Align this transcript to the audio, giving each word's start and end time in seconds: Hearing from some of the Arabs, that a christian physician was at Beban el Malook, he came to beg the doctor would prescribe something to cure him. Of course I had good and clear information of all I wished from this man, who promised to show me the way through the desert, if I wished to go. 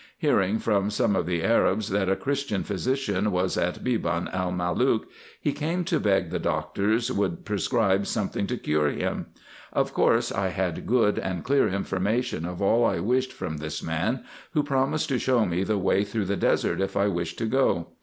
Hearing 0.17 0.57
from 0.57 0.89
some 0.89 1.15
of 1.15 1.27
the 1.27 1.43
Arabs, 1.43 1.89
that 1.91 2.09
a 2.09 2.15
christian 2.15 2.63
physician 2.63 3.29
was 3.29 3.55
at 3.55 3.83
Beban 3.83 4.33
el 4.33 4.51
Malook, 4.51 5.03
he 5.39 5.53
came 5.53 5.83
to 5.83 5.99
beg 5.99 6.31
the 6.31 6.39
doctor 6.39 6.97
would 7.11 7.45
prescribe 7.45 8.07
something 8.07 8.47
to 8.47 8.57
cure 8.57 8.89
him. 8.89 9.27
Of 9.71 9.93
course 9.93 10.31
I 10.31 10.47
had 10.47 10.87
good 10.87 11.19
and 11.19 11.43
clear 11.43 11.67
information 11.67 12.47
of 12.47 12.63
all 12.63 12.83
I 12.83 12.97
wished 12.99 13.31
from 13.31 13.57
this 13.57 13.83
man, 13.83 14.23
who 14.55 14.63
promised 14.63 15.07
to 15.09 15.19
show 15.19 15.45
me 15.45 15.63
the 15.63 15.77
way 15.77 16.03
through 16.03 16.25
the 16.25 16.35
desert, 16.35 16.81
if 16.81 16.97
I 16.97 17.07
wished 17.07 17.37
to 17.37 17.45
go. 17.45 17.89